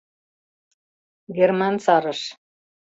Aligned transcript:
Герман 1.35 1.75
сарыш. 1.85 2.21